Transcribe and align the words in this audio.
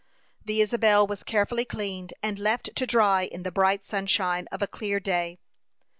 The 0.43 0.61
Isabel 0.61 1.05
was 1.05 1.23
carefully 1.23 1.63
cleaned, 1.63 2.11
and 2.23 2.39
left 2.39 2.75
to 2.75 2.87
dry 2.87 3.21
in 3.31 3.43
the 3.43 3.51
bright 3.51 3.85
sunshine 3.85 4.47
of 4.51 4.63
a 4.63 4.67
clear 4.67 4.99
day. 4.99 5.37